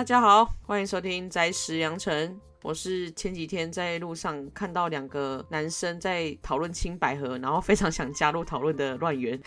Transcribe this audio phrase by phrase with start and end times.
[0.00, 2.40] 大家好，欢迎收听宅食羊城。
[2.62, 9.38] 我是前几天在路上看到两个男生在讨论青百合，然后非常想加入讨论的乱源。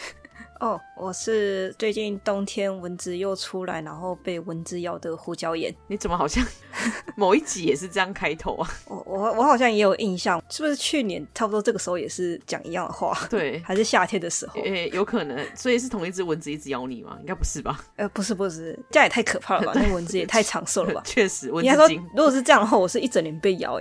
[0.63, 5.75] 哦，oh, 我是最近冬天蚊子又出来，然后被蚊子咬的胡椒盐。
[5.87, 6.41] 你怎么好像
[7.17, 8.69] 某一集也是这样开头啊？
[8.87, 13.13] 我我我好像也有印象，是不是去年差不多这个时候也是讲一样的话？
[13.29, 14.61] 对， 还是夏天的时候？
[14.61, 17.17] 诶、欸，有可能，所以是同一只蚊子一直咬你吗？
[17.19, 17.83] 应该不是吧？
[17.97, 19.73] 呃，不是不是，这样也太可怕了吧？
[19.75, 21.01] 那蚊子也太长寿了吧？
[21.03, 23.77] 确实，蚊子应该说，如果是这样的话，我是一整年被咬，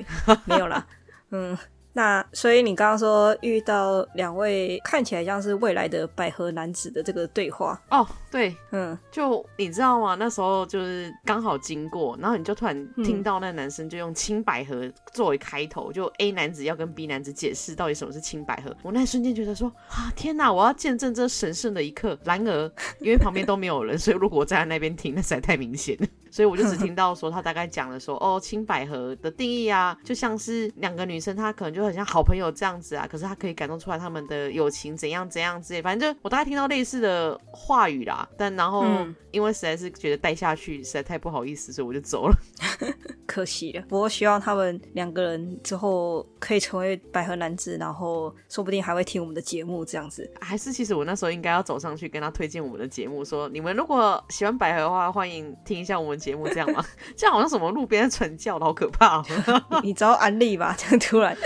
[0.46, 0.84] 没有啦，
[1.30, 1.56] 嗯。
[1.94, 10.16] 那所以你刚刚说遇到两位看起来像是未来的百合男子的这个对话哦，对，嗯，就你知道吗？
[10.18, 18.74] 那时候就是刚好经过，然后你就突然听到那男生就用青百合作为开头，嗯、就 A 男子要跟 B 男子解释到底什么是青百合。
[18.82, 22.18] 我那一瞬间觉得说啊，天哪，我要见证这神圣的一刻。
[22.24, 26.06] 然而，因为旁边都没有人，所以如果我站在那边听，那实在太明显了。
[26.32, 38.26] 所以我就只听到说他大概讲了说哦，青百合的定义啊，就像是两个女生，她可能就很像好朋友这样子啊，可是她可以感动出来他们的友情怎样怎样之类，反正就我大概听到类似的话语啦。
[38.38, 38.86] 但然后
[39.30, 42.36] 因为实在是觉得待下去实在太不好意思，所以我就走了。
[43.26, 50.30] 可惜了，不过希望他们两个人之后可以成为百合男子，然后说不定还会听我们的节目这样子。
[50.40, 56.21] 还是其实我那时候应该要走上去跟他推荐我们的节目，说你们如果喜欢百合的话，欢迎听一下我们。
[56.22, 56.84] 节目这样吗？
[57.16, 59.24] 这样好像什么路边传教的，好可怕哦！
[59.82, 60.74] 你知道安利吧？
[60.78, 61.36] 这样突然，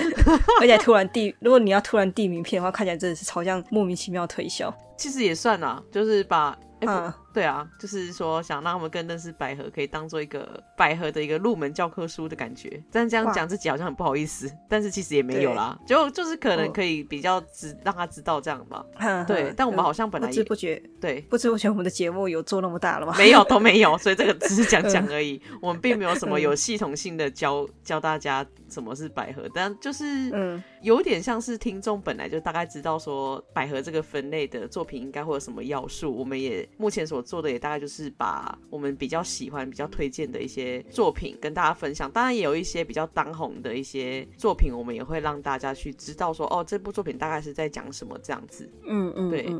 [0.60, 4.72] 而且突然递，如果你要突然递名片的话，看起来真的是超像莫名其妙推销。
[4.98, 6.56] 其实也算啦，就是把。
[6.80, 12.82] 嗯，对啊，就是说想让他们更认识百合，可以当做一个百合的一个入门教科书的感觉。
[12.90, 18.82] 但这样讲自己好像很不好意思，但是其实也没有啦，就就是可能可以比较知让他知道这样吧。
[19.26, 23.14] 对，但我们好像本来不知不觉，对，不知不觉我们的节目有做那么大了吗？
[23.18, 25.38] 没有，都没有，所以这个只是讲讲而已。
[25.60, 30.64] 我们并没有什么有系统性的教教大家什么是百合，但就是嗯。
[30.82, 42.10] 有点像是听众本来就大概知道说百合这个分类的作品应该会有什么要素，我们也目前所做的也大概就是把我们比较喜欢、比较推荐的一些作品跟大家分享。
[42.10, 48.70] 当然也有一些比较当红的一些作品，我们也会让大家去知道说哦，这部作品大概是在讲什么这样子。
[48.86, 49.52] 嗯嗯，对。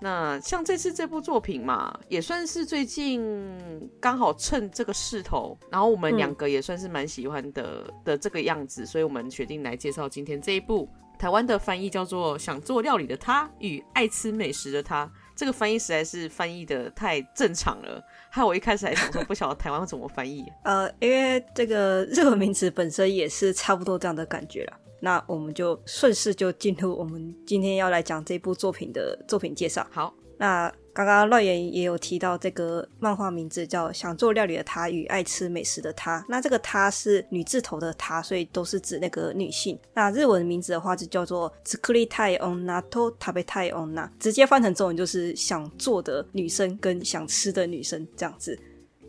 [0.00, 15.06] 那像这次这部作品嘛，也算是最近刚好趁这个势头，然后我们两个也算是蛮喜欢的、嗯、的这个样子，所以我们决定来介绍今天这一部台湾的翻译叫做《想做料理的他与爱吃美食的她》。
[15.34, 20.44] 这个翻译实在是翻译的太正常了，害我一开始还想说不晓得台湾会怎么翻译。
[20.64, 24.78] 呃，因为这个日文名词本身也是差不多这样的感觉了。
[25.00, 29.84] 那我们就顺势就进入我们今天要来讲这部作品的作品介绍。
[29.90, 36.19] 好，那刚刚乱言也有提到这个漫画名字叫《想做料理的她与爱吃美食的她》。
[36.27, 39.79] 那这个“她”是女字头的“她”，所以都是指那个女性。
[39.93, 48.59] 那日文名字的话就叫做“作りたい女と食べたい女”，直接翻成中文就是“想做的女生”跟“想吃的女生”这样子。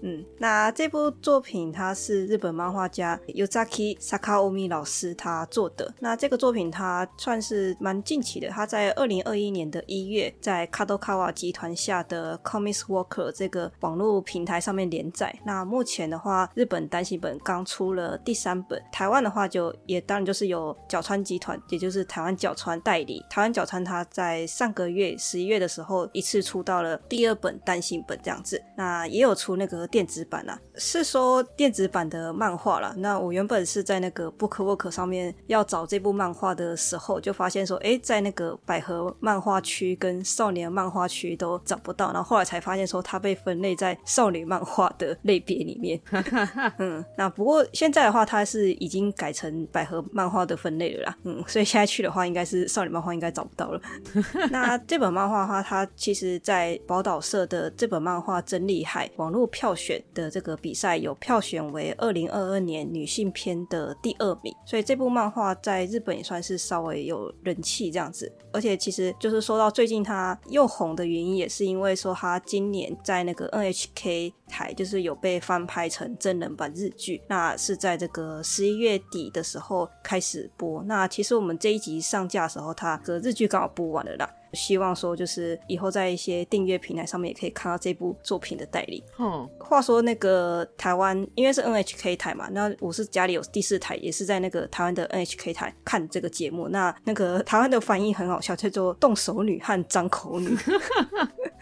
[0.05, 5.93] 嗯，那这部作品它是日本漫画家 Yuzaki Sakaomi 老师他做的。
[6.01, 15.33] 那这个作品它算是蛮近期的，他在二零二一年的一月在 Kadokawa 集团下的 Comics Walker 这个网络平台上面连载。
[15.45, 23.23] 那目前的话，日本单行本刚出了第三本，台湾的话就也当然就是有角川集团，也就是台湾角川代理。
[23.29, 28.61] 台湾角川他在上个月十一月的时候一次出到了第二本单行本这样子。
[28.75, 29.87] 那也有出那个。
[29.93, 32.95] 电子版啊，是说电子版的漫画啦。
[32.97, 42.11] 那我原本是在那个 BookWalker 上面要找这部漫画的时候，就发现说，哎，在那个百合漫画区跟少年漫画区都找不到。
[42.11, 46.01] 然后后来才发现说，它被分类在少女漫画的类别里面。
[46.79, 51.15] 嗯，那不过现在的话，它是已经改成百合漫画的分类了啦。
[51.21, 53.79] 嗯，所以现在去的话，应该是少女漫画应该找不到了。
[54.49, 59.82] 那这本漫画的话，它其实在宝岛社的这本漫画真厉害，网络票选。
[59.83, 68.31] 选的这个比赛有票选为二零二二年女性篇的第二名，所以这部漫画在日本也算是稍微有人气这样子。
[68.53, 80.81] 而且其实就是说到最近它又红的原因，也是因为说它今年在那个 NHK 台就是有被翻拍成真人版日剧，那是在这个十一月底的时候开始播。
[80.83, 84.29] 那其实我们这一集上架的时候，它的日剧刚好播完了啦。
[84.53, 89.03] 希望说，就是以后在一些订阅平台上面也可以看到这部作品的代理。
[89.19, 96.67] 嗯，话说那个台湾，因为是 NHK 台嘛，那我是家里有第四台，也是在那个台湾的 NHK 台看这个节目。
[96.69, 100.55] 那那个台湾的翻译很好笑，叫做“动手女”和“张口女”。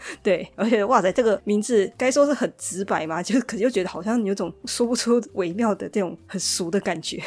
[0.22, 7.22] 对，而且哇塞，这个名字该说是很直白嘛，就可是又觉得好像有种说不出微妙的这种很俗的感觉。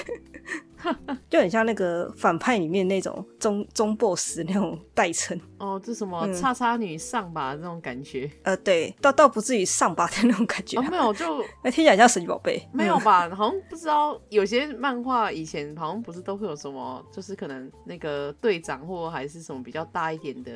[1.29, 8.29] 就很像那个反派里面那种中中 boss 那种代称哦，这什么叉叉女上吧、嗯、那种感觉？
[8.43, 10.91] 呃，对，倒倒不至于上吧的那种感觉、啊哦。
[10.91, 12.61] 没有，就 那听起来像神奇宝贝。
[12.73, 13.29] 没有吧？
[13.35, 20.51] 好像不知道，有些漫画以前好像不是都会有什么，就是可能那个队长或还是什么比较大一点的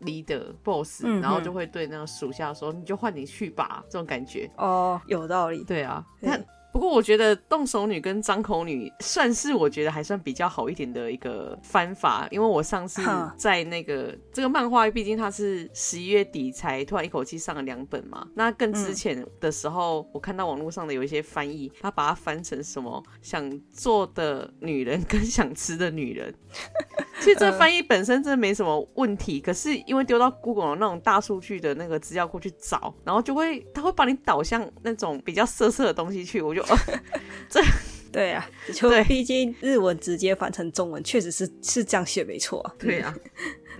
[0.00, 4.50] leader boss，、嗯、然后就会对那个属下说：“你就换你去吧。”这种感觉。
[4.56, 5.64] 哦，有道理。
[5.64, 6.38] 对啊，但。
[6.40, 6.46] 不
[6.80, 13.02] 过我觉得动手女跟张口女算是我觉得还算比较好一点的一个翻法，因为我上次
[13.36, 18.26] 在那个、嗯、这个漫画，毕竟它是十一月底才突然一口气上了两本嘛。
[18.34, 26.34] 那更之前的时候，我看到网络上的有一些翻译，他把它翻成什么想做的女人跟想吃的女人。
[27.20, 36.62] 其实这翻译本身真的没什么问题，可是因为丢到 Google 那种大数据的那个资料库去找，然后就会它会把你导向那种比较色色的东西去，我就。
[36.62, 36.78] 哦，
[37.48, 37.60] 这
[38.12, 38.44] 对啊，
[38.74, 42.74] 就毕竟日文直接翻成中文，确实是是这样写没错啊。
[42.76, 43.14] 对啊，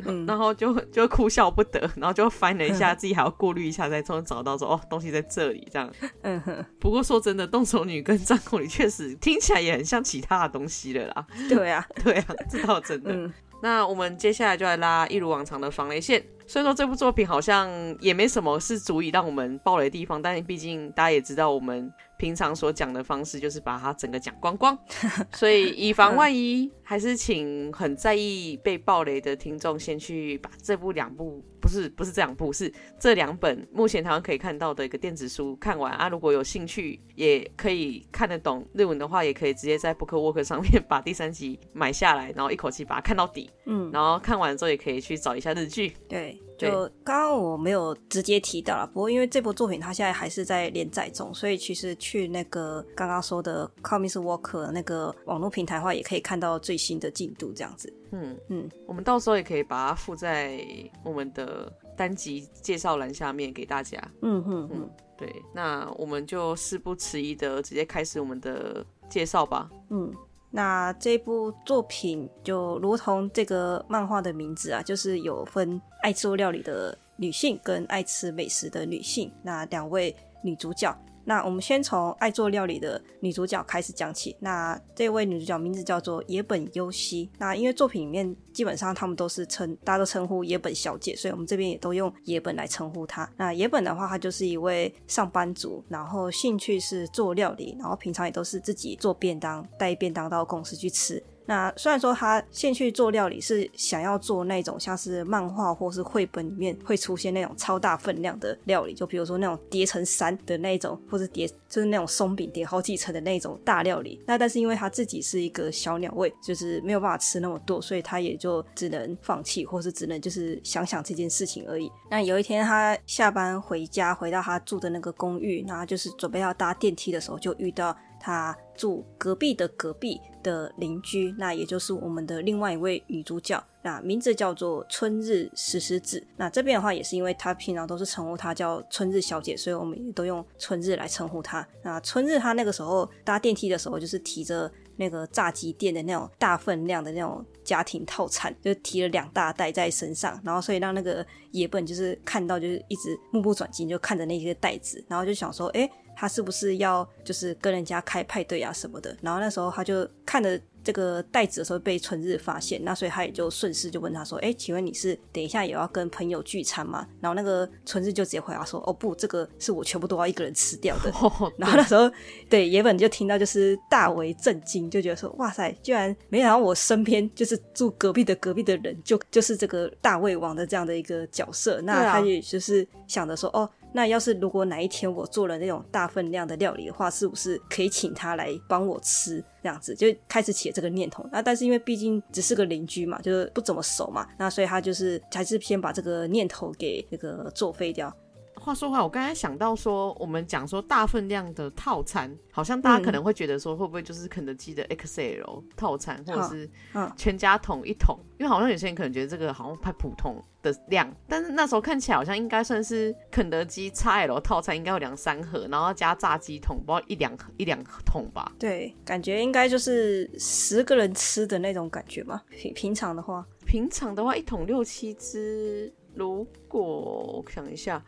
[0.07, 5.91] 嗯，然后就就哭笑不得，然后就翻了一下，自己还要过滤一下，再终于找到说哦，东西在这里这样。
[6.23, 6.65] 嗯哼。
[6.79, 11.27] 不过说真的，动手女跟张口女确实听起来也很像其他的东西了啦。
[11.49, 13.13] 对啊， 对啊，这倒真的。
[13.13, 13.33] 嗯。
[13.63, 16.25] 那我们接下来就来拉一如往常的防雷线。
[16.47, 17.71] 虽然说这部作品好像
[18.01, 21.93] 也没什么是足以让我们爆雷的地方，但是毕竟大家也知道我们。
[22.17, 24.79] 平常所讲的方式就是把它整个讲光光，
[25.33, 36.09] 所以以防万一，还是请很在意被暴雷的听众先去把这部两部，不是不是这两部，是这两本目前台湾可以看到的一个电子书看完啊。
[36.09, 43.49] 如果有兴趣，也可以看得懂日文的话，也可以直接在 BookWalker 上面 把第三集买下来，然后一口气把它看到底。
[43.67, 45.95] 嗯，然后看完之后也可以去找一下日剧。
[46.09, 46.43] 对。
[46.59, 46.69] 就
[47.03, 57.93] 刚刚我没有直接提到了，不过因为这部作品它现在还是在连载中，所以其实去那个刚刚说的 Comics Walker 那个网络平台的话，也可以看到最新的进度这样子。
[58.13, 60.65] 嗯嗯，我们到时候也可以把它附在
[61.05, 64.01] 我们的单集介绍栏下面给大家。
[64.23, 69.71] 嗯哼嗯，嗯，对，那我们就事不迟疑的直接开始我们的介绍吧。
[69.91, 70.13] 嗯。
[70.53, 80.13] 那这部作品就如同这个漫画的名字啊，就是有分爱做料理的女性跟爱吃美食的女性，那两位
[80.43, 80.93] 女主角。
[81.31, 84.37] 那我们先从爱做料理的女主角开始讲起。
[84.41, 87.31] 那这位女主角名字叫做野本优希。
[87.39, 93.31] 那因为作品里面基本上他们都是称，大家都称呼野本小姐，所以我们这边也都用野本来称呼她。
[93.37, 101.23] 那野本的话，她就是一位上班族，然后兴趣是做料理，然后平常也都是自己做便当，带便当到公司去吃。
[101.47, 114.23] 那虽然说他先去做料理是想要做那种像是漫画或是绘本里面会出现那种超大分量的料理，就比如说那种叠成山的那种，或是叠就是那种松饼叠好几层的那种大料理。
[114.27, 121.91] 那但是因为他自己是一个小鸟胃，就是没有办法吃那么多，所以他也就只能放弃，或是只能就是想想这件事情而已。
[122.11, 136.25] 那有一天他下班回家，回到他住的那个公寓，那就是准备要搭电梯的时候，就遇到他住隔壁的隔壁的邻居，那也就是我们的另外一位女主角，那名字叫做春日石狮子。
[136.37, 141.67] 那这边的话，也是因为她平常都是称呼她叫春日小姐，所以我们也都用春日来称呼她。
[141.83, 155.89] 那春日她那个时候搭电梯的时候，就是提着那个炸鸡店的那种大分量的那种家庭套餐，就提了两大袋在身上，然后所以让那个野本就是看到就是一直目不转睛就看着那些袋子，然后就想说，哎、
[156.21, 159.17] 他是不是要就是跟人家开派对啊什么的？
[159.23, 171.11] 然后那时候他就看着这个袋子的时候被春日发现，那所以他也就顺势就问他说：“哎，请问你是等一下也要跟朋友聚餐吗？”然后那个春日就直接回答说：“哦不，这个是我全部都要一个人吃掉的。”
[171.57, 172.11] 然后那时候
[172.51, 189.45] 对野本就听到就是大为震惊，就觉得说：“哇塞，居然没想到我身边就是住隔壁的隔壁的人就就是这个大胃王的这样的一个角色。”那他也就是想着说：“哦。”那要是如果哪一天我做了那种大分量的料理的话，是不是可以请他来帮我吃？
[189.63, 191.25] 这样子就开始起了这个念头。
[191.31, 198.15] 那但是因为毕竟只是个邻居嘛，就是不怎么熟嘛，那所以他就是还是先把这个念头给那个作废掉。
[198.61, 206.71] 话说回来，我刚才想到说，我们讲说大分量的套餐，好像大家可能会觉得说，会不会就是肯德基的 XL 套餐，或者是
[207.17, 208.19] 全家桶一桶？
[208.39, 218.53] 因为好像有些人可能觉得这个好像太普通的量，但是那时候看起来好像应该算是肯德基 XL 套餐，应该有两三盒，然后加炸鸡桶，不知道一两一两桶吧？
[218.59, 222.43] 对，感觉应该就是十个人吃的那种感觉吧。
[222.51, 223.47] 平平常的话。
[223.67, 228.03] 平常的话一桶六七只，如果我想一下，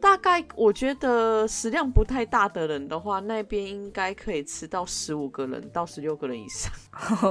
[0.00, 6.72] 大概我觉得食量不太大的人的话，那边应该可以吃到十五个人到十六个人以上。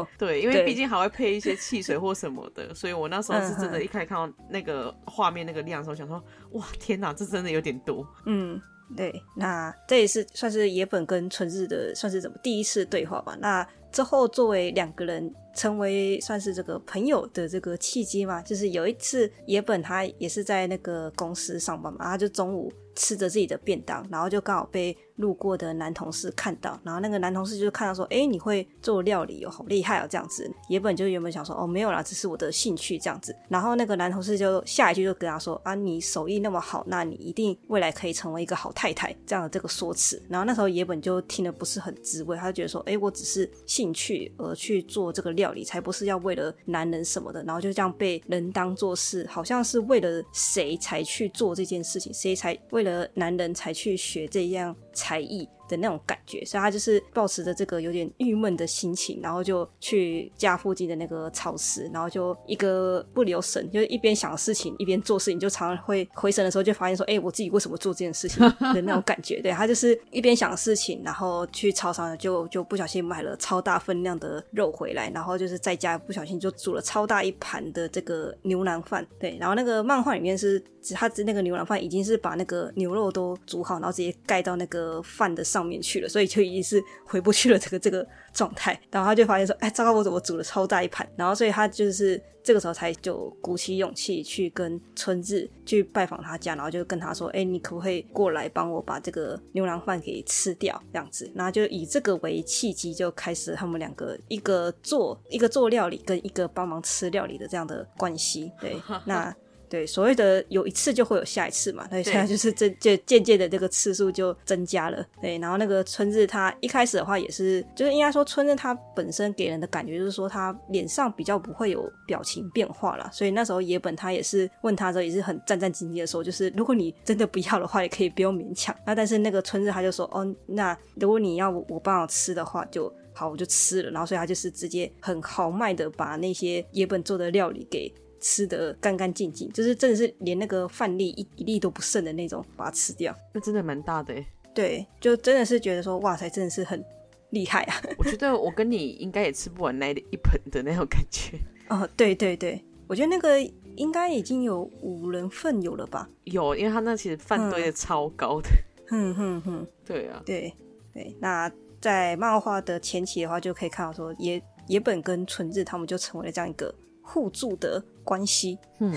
[0.18, 8.08] 对，因为毕竟还会配一些汽水或什么的，所以我那时候是真的，一开始看到那个画面那个量的时候，想说，哇，天哪，这真的有点多。
[8.26, 8.62] 嗯。
[8.96, 13.36] 对，那这也是算是野本跟春日的算是怎么第一次对话吧。
[13.40, 24.98] 那之后作为两个人成为算是这个朋友的这个契机嘛，就是有一次野本他也是在那个公司上班嘛，他就中午吃着自己的便当，然后就刚好被。
[25.16, 40.22] 路过的男同事看到，然后那个男同事就看到说：“哎，你会做料理哦，好厉害哦！”这样子，野本就原本想说：“哦，没有啦，只是我的兴趣这样子。”然后那个男同事就下一句就跟他说：“啊，你手艺那么好，那你一定未来可以成为一个好太太。”这样的这个说辞。
[40.28, 55.48] 然后那时候野本就听得不是很滋味，他就觉得说：“哎，我只是兴兴趣而去做这个料理，才不是要为了男人什么的。”然后就这样被人当做是好像是为了谁才去做这件事情，谁才为了男人才去学这样才艺。
[55.68, 68.40] 的那种感觉，所以他就是抱持着这个有点郁闷的心情，然后就去家附近的那个超市，然后就一个不留神，就是一边想事情一边做事情，就常常会回神的时候就发现说，哎、我自己为什么做这件事情
[68.74, 69.42] 的那种感觉。
[69.42, 79.06] 对，他就是一边想事情，然后去超商就就不小心买了超大分量的肉回来，然后就是在家不小心就煮了超大一盘的这个牛腩饭。
[79.20, 80.62] 对，然后那个漫画里面是
[80.94, 85.44] 他那个牛腩饭已经是把那个牛肉都煮好，然后直接盖到那个饭的。
[85.56, 87.58] 上面去了，所以就已经是回不去了。
[87.58, 108.52] 这个这个状态，然后他就发现说：“哎，糟糕，我怎么煮了超大一盘？”然后所以他就是这个时候才就鼓起勇气去跟春日去拜访他家，然后就跟他说：“哎，你可不可以过来帮我把这个牛腩饭给吃掉？”这样子，然后就以这个为契机，就开始他们两个一个做一个做料理，跟一个帮忙吃料理的这样的关系。
[108.60, 109.34] 对，那。
[109.70, 115.06] 对，所谓的有一次就会有下一次嘛，所以现在就是这就渐渐的这个次数就增加了。
[115.22, 123.10] 对，然后那个春日他一开始的话也是，就是应该说春日他本身给人的感觉就是说他脸上比较不会有表情变化啦。
[123.12, 128.76] 所以那时候野本他也是问他的时候也是很战战兢兢的说，就是如果你真的不要的话，也可以不用勉强。
[128.86, 133.92] 那但是那个春日他就说，哦，那如果你要我，我帮我吃的话，就好，我就吃了。
[133.92, 137.94] 然后所以他就是直接很豪迈的把那些野本做的料理给。
[138.20, 143.16] 吃的干干净净，就是真的是连那个饭粒一一粒都不剩的那种，把它吃掉。
[143.34, 144.26] 那真的蛮大的诶。
[144.54, 146.84] 对，就真的是觉得说，哇塞，真的是很
[147.32, 147.76] 厉害啊！
[148.00, 151.38] 我觉得我跟你应该也吃不完那一盆的那种感觉。
[151.68, 153.38] 哦，对对对，我觉得那个
[153.76, 156.10] 应该已经有五人份有了吧？
[156.24, 158.50] 有，因为他那其实饭堆的超高的。
[158.88, 160.54] 哼哼哼，对啊，对
[160.94, 161.14] 对。
[161.20, 168.96] 那在漫画的前期的话，就可以看到说野野本跟纯日他们就成为了这样一个互助的关系，嗯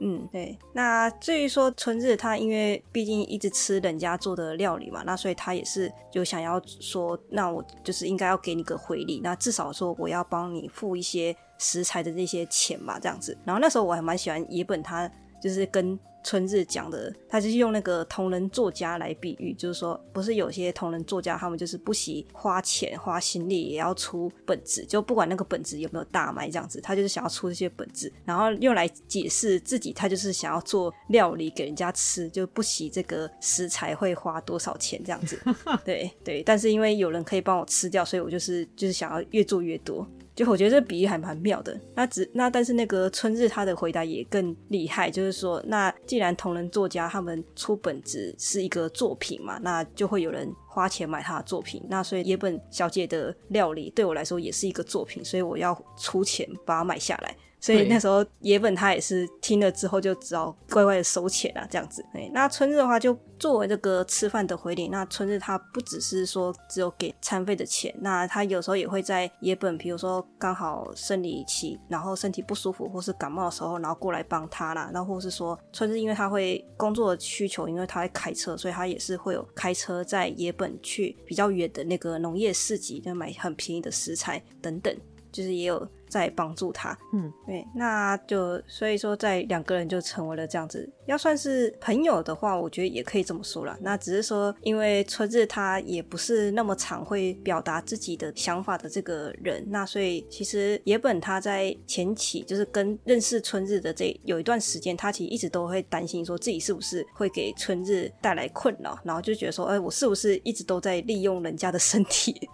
[0.00, 0.58] 嗯，对。
[0.72, 13.36] 那至于说春日，他因为毕竟一直吃人家做的料理嘛，那所以他也是就想要说，那我就是应该要给你个回礼，那至少说我要帮你付一些食材的那些钱吧，这样子。
[13.44, 15.10] 然后那时候我还蛮喜欢野本，他
[15.42, 15.98] 就是跟。
[16.26, 35.40] 春日讲的，他就是用那个同人作家来比喻，就是说，不是有些同人作家，他们就是不惜花钱花心力也要出本子，就不管那个本子有没有大卖这样子，他就是想要出这些本子，然后用来解释自己，他就是想要做料理给人家吃，就不惜这个食材会花多少钱这样子。
[35.84, 40.04] 对对，但是因为有人可以帮我吃掉，所以我就是就是想要越做越多。
[40.36, 41.76] 就我觉得这比喻还蛮妙的。
[41.94, 51.82] 那只那但是那个春日他的回答也更厉害，就是说，那既然同人作家他们出本子是一个作品嘛，那就会有人花钱买他的作品。
[51.88, 57.34] 那所以野本小姐的料理对我来说也是一个作品，所以我要出钱把它买下来。
[57.58, 62.04] 所以那时候野本他也是听了之后就只好乖乖的收钱啊，这样子。
[62.12, 74.90] 对，那春日的话就作为这个吃饭的回礼，那春日他不只是说只有给餐费的钱，那他有时候也会在野本，比如说刚好生理期，然后身体不舒服或是感冒的时候，然后过来帮他啦。
[74.92, 84.94] 然后或是说春日因为他会工作的需求，因为他会开车，所以他也是会有开车在野本去比较远的那个农业市集，就买很便宜的食材等等，
[85.32, 85.88] 就是也有。
[86.08, 93.76] 在帮助他，嗯，对，那就所以说，在两个人就成为了这样子，要算是朋友的话，我觉得也可以这么说啦。
[93.80, 112.48] 那只是说，因为春日他也不是那么常会表达自己的想法的这个人，那所以其实野本他在前期就是跟认识春日的这有一段时间，他其实一直都会担心说自己是不是会给春日带来困扰，然后就觉得说，哎，我是不是一直都在利用人家的身体？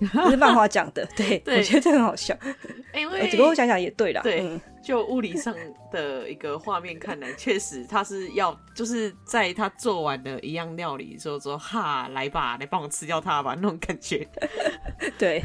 [0.12, 2.36] 这是漫画讲的，对， 对，我觉得这很好笑。
[2.94, 4.20] 因为，只不过我想想也对啦。
[4.22, 5.54] 对，嗯，就物理上
[5.90, 14.28] 的一个画面看来，确实他是要就是在他做完的一样料理之后说哈，来吧，来帮我吃掉它吧那种感觉。
[15.18, 15.40] 对，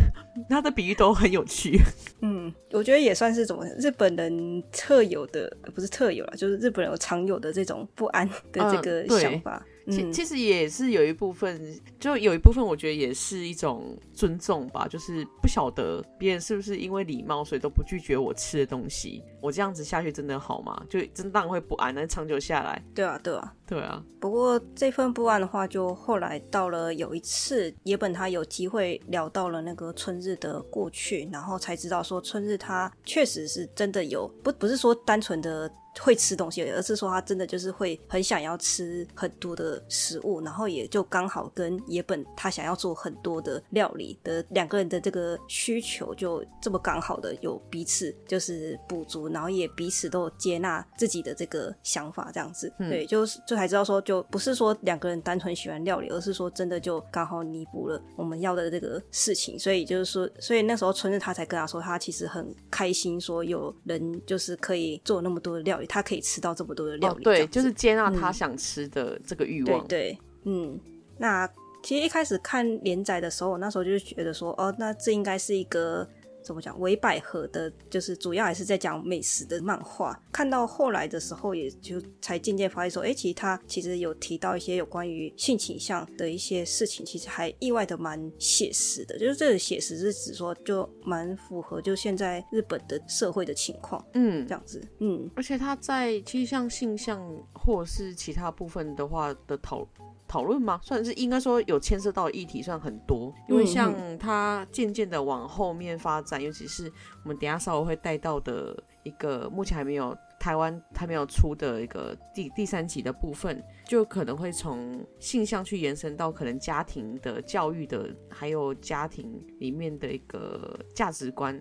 [0.50, 1.79] 他的比喻都很有趣。
[2.22, 9.65] 嗯，我觉得也算是怎么日本人特有的，不是特有啦，就是日本人有常有的这种不安的这个想法。
[9.65, 14.88] 嗯其其实也是有一部分，就有一部分，我觉得也是一种尊重吧。
[14.88, 19.24] 就是不晓得别人是不是因为礼貌，所以都不拒绝我吃的东西。
[19.41, 20.81] 我这样子下去真的好吗？
[20.89, 24.03] 就真当然会不安，但长久下来，对啊，对啊，对啊。
[24.19, 35.72] 不过这份不安的话，就后来到了有一次，野本他有机会聊到了那个春日的过去，然后才知道说春日他确实是真的有，不不是说单纯的。
[36.00, 65.88] 会吃东西，而是说他真的就是会很想要吃很多的食物，然后也就刚好跟野本他想要做很多的料理的两个人的这个需求就这么刚好的有彼此就是补足，然后也彼此都接纳自己的这个想法，这样子，嗯、对，就是就才知道说就不是说两个人单纯喜欢料理，而是说真的就刚好弥补了我们要的这个事情，所以就是说，所以那时候春日他才跟他说，他其实很开心，说有人就是可以做那么多的料理。
[65.88, 69.83] 他可以吃到这么多的料理，哦，对，就是接纳他想吃的这个欲望。
[69.83, 70.79] 嗯、对，对，嗯，
[71.17, 71.50] 那
[71.81, 76.07] 其实一开始看连载的时候，我那时候就是觉得说，哦，那这应该是一个。
[76.50, 76.79] 怎么讲？
[76.79, 80.20] 微百合的，就是主要还是在讲美食的漫画。
[80.32, 89.15] 看到后来的时候，也就才渐渐发现说，哎，其实他其实有提到一些有关于性倾向的一些事情，其实还意外的蛮写实的。
[89.20, 95.29] 就是这个写实是指说，就蛮符合就现在日本的社会的情况，嗯，这样子，嗯。
[95.36, 99.88] 而且他在其实像性向或者是其他部分的话的讨。
[100.29, 100.79] 讨论吗？
[100.83, 106.89] 算是应该说有牵涉到的议题算很多，因为像它渐渐的往后面发展，尤其是
[107.24, 121.59] 我们等下稍微会带到的一个目前还没有台湾还没有出的一个第第三集的部分，就可能会从性向去延伸到可能家庭的教育的，还有家庭里面的一个价值观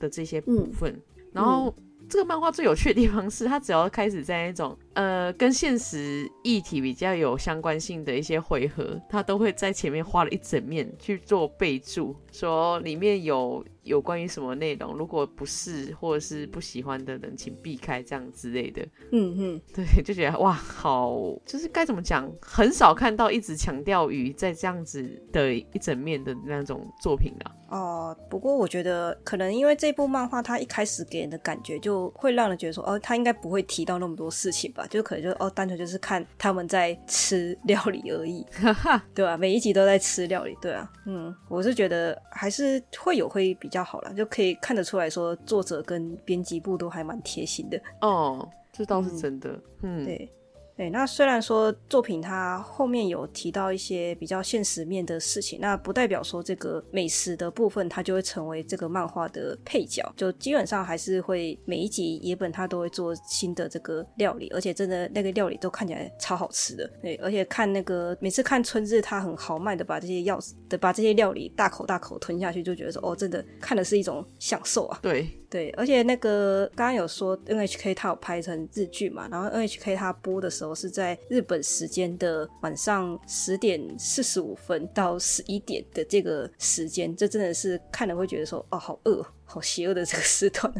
[0.00, 1.02] 的这些部分，嗯、
[1.32, 1.72] 然后。
[2.08, 13.64] 这个漫画最有趣的地方是，它只要开始在那种呃跟现实议题比较有相关性的一些回合，他都会在前面画了一整面去做备注，说里面有。
[13.86, 14.94] 有关于什么内容？
[14.94, 18.82] 如果不是或者是不喜欢的人，请避开这样之类的。
[19.12, 27.54] 嗯嗯，对，就觉得哇，好，就是该怎么讲，很少看到一直强调于在这样子的一整面的那种作品啊。
[27.68, 34.84] 哦，不过我觉得可能因为这部漫画，它一开始给人的感觉就会让人觉得说，哦，他应该不会提到那么多事情吧？
[34.88, 38.44] 就可能就哦，单纯就是看他们在吃料理而已，
[39.14, 39.36] 对吧、啊？
[39.36, 40.90] 每一集都在吃料理，对啊。
[41.04, 43.76] 嗯，我是觉得还是会有会比较。
[43.76, 47.78] 比较好了，就可以看得出来说，作者跟编辑部都还蛮贴心的。
[48.00, 49.50] 哦，这倒是真的。
[49.82, 50.32] 嗯，嗯对。
[50.76, 66.86] 对，那虽然说作品它后面有提到一些比较现实面的事情，那不代表说这个美食的部分它就会成为这个漫画的配角，就基本上还是会每一集野本他都会做新的这个料理，而且真的那个料理都看起来超好吃的。
[67.00, 74.98] 对，而且看那个每次看春日他很豪迈的把这些药的把这些料理大口大口吞下去，就觉得说哦，真的看的是一种享受啊。
[75.00, 75.26] 对。
[75.48, 89.24] 对，而且那个刚刚有说 NHK 它有拍成日剧嘛，然后 NHK 它播的时候是在日本时间的晚上十点四十五分到十一点的这个时间，这真的是看了会觉得说哦，好饿。
[89.48, 90.74] 好邪恶的这个时段，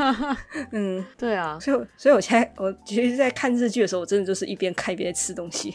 [0.72, 5.72] 嗯，对啊，所以，所以我现在我其实，在看日剧的时候，我真的就是一边看一边吃东西。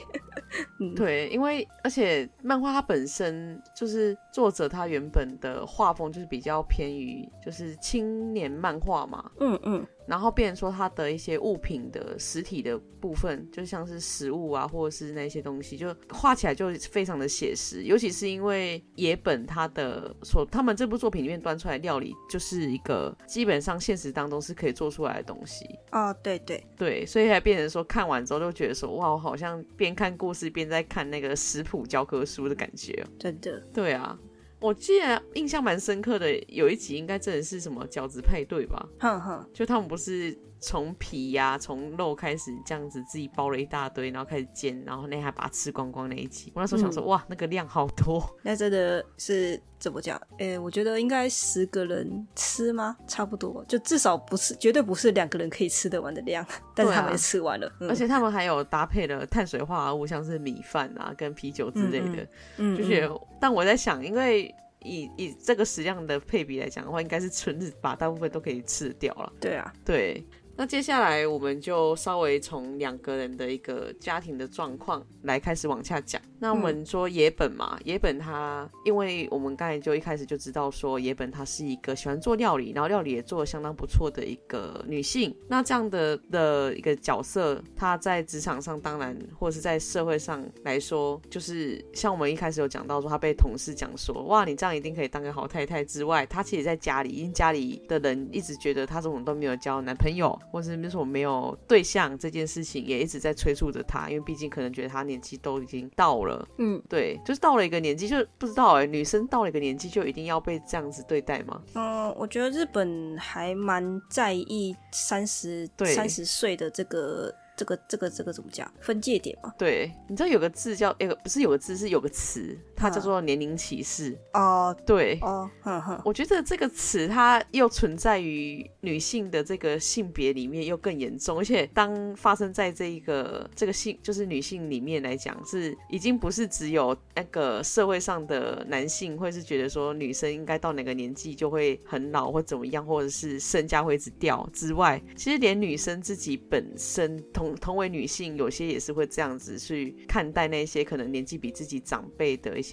[0.80, 9.86] 嗯，对，因为而且漫画它本身就是作者他原本的画风就是比较偏于就是青年漫画嘛，嗯嗯。
[10.10, 17.84] 然后变成说它的一些物品的实体的部分，就像是食物啊，或者是那些东西，就画起来就非常的写实。
[17.84, 25.64] 尤其是因为野本他的所，他们这部作品里面端出来料理，就是一个基本上现实当中是可以做出来的东西。
[25.92, 33.06] 哦，对对对，所以才变成说看完之后就觉得说，哇，我好像边看故事边在看那个食谱教科书的感觉。
[33.20, 33.62] 真的。
[33.72, 34.18] 对啊。
[34.60, 38.90] 我记得印象蛮深刻的，有一集应该真的是什么饺子派对吧？
[39.00, 46.52] 哼哼，就他们不是从皮呀、啊、从肉开始这样子自己包了一大堆，然后开始煎，然后那还把它吃光光那一集。
[46.54, 48.24] 我那时候想说，嗯、哇，那个量好多。
[48.44, 50.20] 那真的是怎么讲？
[50.38, 52.98] 诶、欸，我觉得应该十个人吃吗？
[53.08, 56.46] 差不多，就至少不是，绝对不是两个人可以吃得完的量。
[56.76, 62.28] 但是他们也吃完了，啊嗯、而且他们还有搭配了碳水化合物，像是米饭啊跟啤酒之类的。
[62.58, 69.32] 嗯，就是，但我在想，因为以以这个食量的配比来讲的话，应该是春日把大部分都可以吃掉了。
[69.40, 70.26] 对啊，对。
[70.60, 76.22] 那接下来我们就稍微从两个人的一个家庭的状况来开始往下讲。
[76.38, 85.34] 那我们说野本嘛，嗯、野本他，因为我们刚才就一开始就知道说野本她是一个喜欢做料理，然后料理也做的相当不错的一个女性。
[85.48, 100.38] 那这样的的一个角色，她在职场上当然，或者是在社会上来说，就是像我们一开始有讲到说，她被同事讲说，哇，你这样一定可以当个好太太之外，她其实在家里，因为家里的人一直觉得她怎么都没有交男朋友。
[100.52, 111.62] 或是为什么没有对象这件事情，也一直在催促着他，因为毕竟可能觉得他年纪都已经到了，嗯，对，就是到了一个年纪，就不知道哎、欸，女生到了一个年纪就一定要被这样子对待吗？
[111.76, 117.34] 嗯，我觉得日本还蛮在意三十三十岁的这个。
[117.60, 118.72] 这个这个这个怎么讲？
[118.80, 119.54] 分界点嘛？
[119.58, 124.18] 对，你知道有个字叫那个不是有个字是有个词，它叫做年龄歧视。
[124.34, 152.69] 哦，对，哦，呵呵，我觉得这个词它又存在于女性的这个性别里面又更严重，而且当发生在这一个这个性就是女性里面来讲，是已经不是只有那个社会上的男性会是觉得说女生应该到哪个年纪就会很老或怎么样，或者是身价会一直掉之外，其实连女生自己本身同同为女性，有些也是会这样子去看待那些可能年纪比自己长辈的一些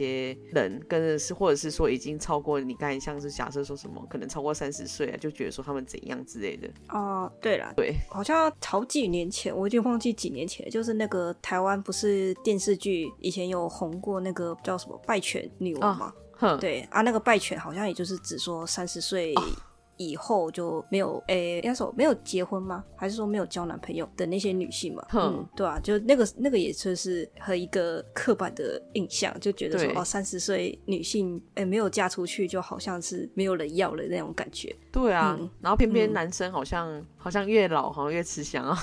[0.53, 6.69] 人，跟是或者是说已经超过你刚才像是假设说什么可能超过三十岁啊，就觉得说他们怎样之类的。
[6.89, 16.13] 哦、呃，对了，对，好像好几年前，我已经忘记几年前，就是那个台湾不是电视剧以前有红过那个叫什么《拜犬女王》吗？
[16.41, 19.35] 哦、对啊，那个拜犬好像也就是只说三十岁。
[19.97, 22.85] 哦以后就没有诶，应该说没有结婚吗？
[22.95, 25.03] 还是说没有交男朋友的那些女性嘛？
[25.15, 34.75] 嗯，对啊，就那个那个也就是和一个刻板的印象，就觉得说哦，三十岁女性诶没有嫁出去，就好像是没有人要了那种感觉。
[34.93, 38.79] 对啊，嗯、然后偏偏男生好像、嗯、好像越老好像越吃香啊。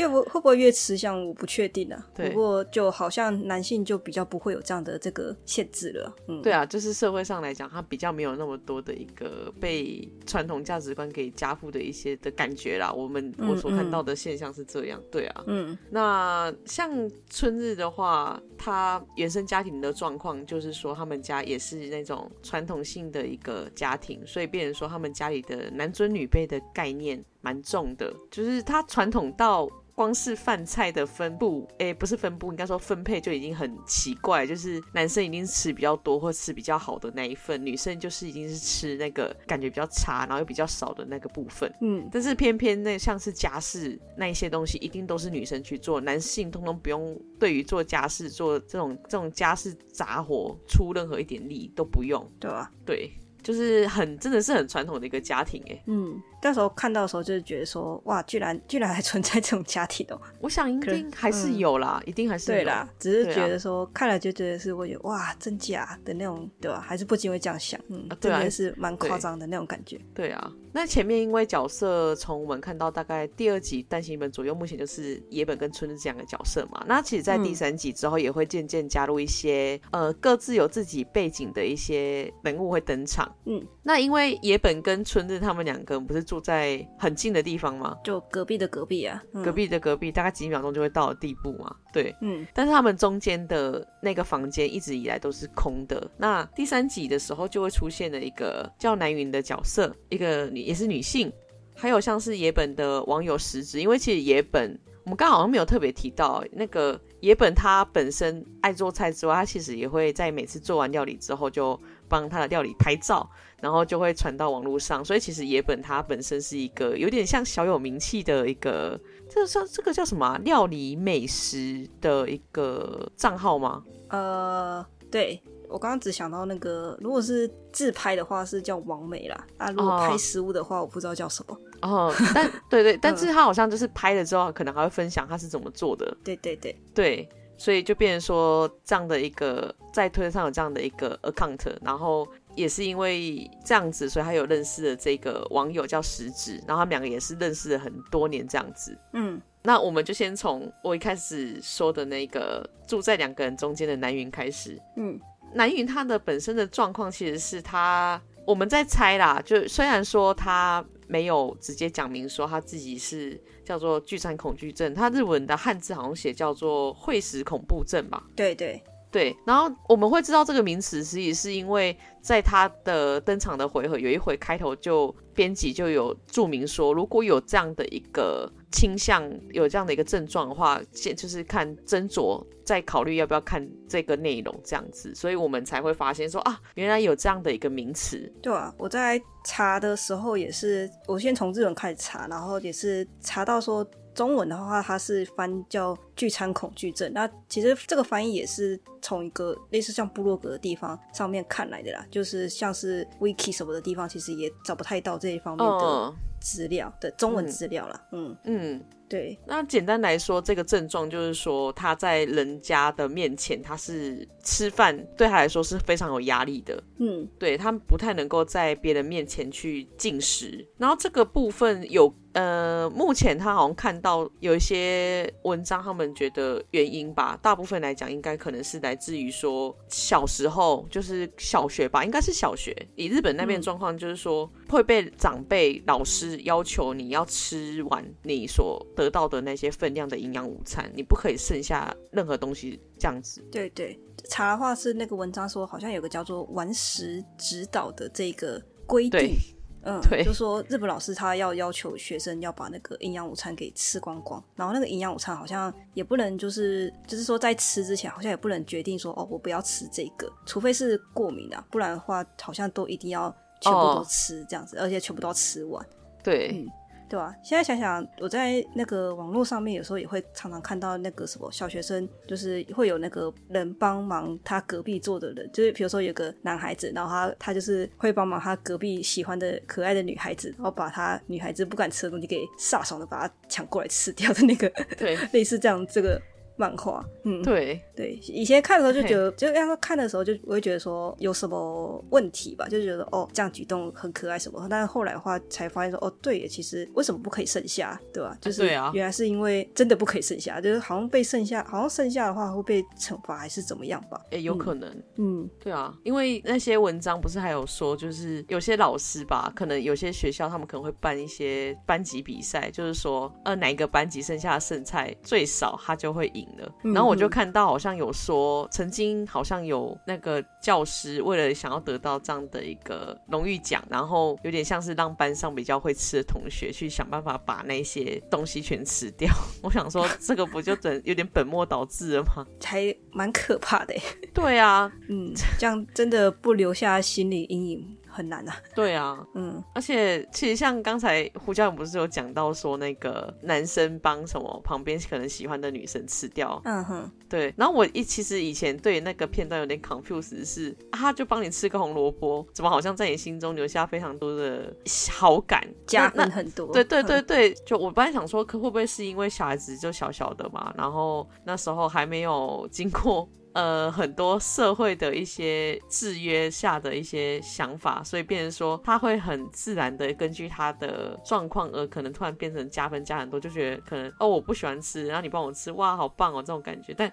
[0.00, 2.06] 因为会不会越吃香，我不确定啊。
[2.14, 6.16] 对，不过就好像男性就比较不会有这样的这个限制了。
[6.26, 12.90] 嗯，对啊，就是社会上来讲，他比较没有那么多的一个被传统价值观给加负的一些的感觉啦。
[12.92, 15.00] 我们我所看到的现象是这样。
[15.10, 16.90] 对啊，嗯，那像
[17.28, 29.68] 春日的话，他原生家庭的状况就是说，他们家也是那种传统性的一个家庭，所以变成说他们家里的男尊女卑的概念蛮重的，就是它传统到。
[29.92, 34.46] 光是饭菜的分布，哎、欸，不是分布，应该说分配就已经很奇怪。
[34.46, 41.70] 就是男生一定是吃比较多或吃比较好的那一份，女生就是已经是吃那个感觉比较差，然后又比较少的那个部分。
[41.82, 52.72] 嗯，但是偏偏那像是家事那一些东西，一定都是女生去做，男性通通不用对于做家事做这种这种家事杂活出任何一点力都不用，对吧？
[52.86, 56.20] 对，就是很真的是很传统的一个家庭，哎，嗯。
[56.42, 60.18] 那时候看到的时候，就是觉得说，哇，居然居然还存在这种家庭哦！
[60.40, 62.88] 我想一定还是有啦，嗯、一定还是有对啦。
[62.98, 66.80] 只是觉得说，啊、看了就觉得是我觉得哇，真假的那种，对吧？
[66.80, 70.28] 还是不禁会这样想，嗯，啊对啊，真的是蛮夸张的那种感觉对。
[70.28, 76.84] 对啊，那前面因为角色从我们看到大概第二集单行本左右，目前就是野本跟春日这样的角色嘛。
[76.86, 83.30] 那其实，在第三集之后，也会渐渐加入一些、嗯、呃各自有自己背景的一些人物会登场。
[83.44, 87.96] 嗯，那因为野本跟春日他们两个不是住在很近的地方吗？
[88.04, 91.74] 就隔壁的隔壁啊，嗯、隔壁的隔壁，大概几秒钟就会到的地步嘛。
[91.92, 92.46] 对，嗯。
[92.54, 96.10] 但是他们中间的那个房间一直以来都是空的。
[96.16, 101.32] 那第三集的时候就会出现了一个叫南云的角色，一个女也是女性，
[101.74, 113.28] 还有像是野本的网友石子，因为其实野本我们刚好像没有特别提到那个野本，他本身爱做菜之外，他其实也会在每次做完料理之后就帮他的料理拍照。
[113.62, 120.40] 然后就会传到网络上，所以其实野本他本身是一个有点像小有名气的一个，这个叫这个叫什么啊？
[120.42, 123.84] 料理美食的一个账号吗？
[124.08, 125.38] 呃，对，
[125.70, 131.58] 我刚刚只想到那个，如果是自拍的话是叫王美啦，啊，如果拍食物的话，我不知道叫什么。
[131.82, 136.16] 哦，但对对， 但是他好像就是拍了之后，可能还会分享他是怎么做的。
[136.24, 142.26] 对对对对，所以就变成说这样的一个在推特上有这样的一个 account，然后。
[142.56, 148.98] 也是因为这样子，所以他有认识了这个网友叫石子，然后他们两个也是认识了很多年这样子。
[149.12, 154.76] 嗯，那我们就先从我一开始说的那个住在两个人中间的南云开始。
[154.96, 155.18] 嗯，
[155.54, 168.24] 南云他的本身的状况其实是他，我们在猜啦，就虽然说他没有直接讲明说他自己是叫做聚餐恐惧症，他日文的汉字好像写叫做会食恐怖症吧？
[168.36, 168.82] 对对。
[169.10, 188.32] 对，然后我们会知道这个名词，实际是因为在他的登场的回合，有一回开头就编辑就有注明说，如果有这样的一个倾向，有这样的一个症状的话，现就是看斟酌再考虑要不要看这个内容这样子，所以我们才会发现说啊，原来有这样的一个名词。
[188.40, 193.84] 对啊，我在查的时候也是，我先从日文开始查，然后也是查到说。
[194.20, 197.10] 中文的话，它是翻叫聚餐恐惧症。
[197.14, 207.98] 那其实这个翻译也是从一个类似像部落格的地方上面看来的啦，就是像是 Wiki 什么的地方，其实也找不太到这一方面的资料、哦、的中文资料了。
[208.12, 208.74] 嗯嗯。
[208.74, 216.80] 嗯对，那简单来说，这个症状就是说他在人家的面前，他是吃饭对他来说是非常有压力的。
[216.98, 220.64] 嗯，对，他不太能够在别人面前去进食。
[220.78, 232.76] 然后这个部分有呃，目前他好像看到有一些文章，他们觉得原因吧，大部分来讲应该可能是来自于说小时候就是小学吧，应该是小学。
[232.94, 238.80] 以日本那边的状况就是说、嗯、会被长辈老师要求你要吃完你所。
[238.96, 243.40] 得到的那些分量的营养午餐，你不可以剩下任何东西这样子。
[243.50, 249.10] 对对，查的话是那个文章说，好像有个叫做“完食指导”的这个规定。
[249.10, 249.34] 对
[249.82, 265.84] 嗯，对，就说日本老师他要要求学生要把那个营养午餐给吃光光，然后那个营养午餐好像也不能就是就是说在吃之前好像也不能决定说哦，我不要吃这个，除非是过敏啊，不然的话好像都一定要全部都吃这样子，哦、而且全部都要吃完。
[266.22, 266.50] 对。
[266.52, 266.66] 嗯
[267.10, 267.34] 对吧？
[267.42, 286.22] 现在想想，我在那个网络上面有时候也会常常看到那个什么小学生，就是会有那个人帮忙他隔壁坐的人，就是比如说有个男孩子，然后他他就是会帮忙他隔壁喜欢的可爱的女孩子，然后把他女孩子不敢吃的东西给飒爽的把他抢过来吃掉的那个，对， 类似这样这个。
[286.60, 287.80] 漫画，嗯，对。
[287.96, 298.36] 对，以前看的时候就觉得，就要看的时候就我会觉得说有什么问题吧，就觉得哦这样举动很可爱什么，但是后来的话才发现说哦对，其实为什么不可以剩下，对吧？
[298.40, 304.18] 就是原来是因为真的不可以剩下，就是好像被剩下，好像剩下的话会被惩罚还是怎么样吧？
[304.30, 316.48] 哎，有可能，嗯，对啊，因为那些文章不是还有说，就是有些老师吧，可能有些学校他们可能会办一些班级比赛，就是说呃哪一个班级剩下的剩菜最少，他就会赢。
[316.82, 329.30] 然后我就看到好像有说，曾经好像有那个教师为了想要得到这样的一个荣誉奖，然后有点像是让班上比较会吃的同学去想办法把那些东西全吃掉。
[329.62, 332.46] 我想说，这个不就等有点本末倒置了吗？
[332.62, 333.94] 还蛮可怕的。
[334.32, 337.96] 对啊，嗯，这样真的不留下心理阴影。
[338.20, 354.70] 很难啊，对啊，嗯，而且其实像刚才胡教练不是有讲到说那个男生帮什么旁边可能喜欢的女生吃掉，嗯哼，对，然后我一其实以前对那个片段有点 confused 是，啊，他就帮你吃个红萝卜，怎么好像在你心中留下非常多的
[355.10, 363.26] 好感，加分很多，对对对对，就我本来想说，可会不会是因为小孩子就小小的嘛，然后那时候还没有经过。
[363.52, 376.94] 呃，很多社会的一些制约下的一些想法，所以变成说他会很自然的根据他的状况而可能突然变成加分加很多，就觉得可能哦我不喜欢吃，然后你帮我吃，哇好棒哦这种感觉。
[376.96, 377.12] 但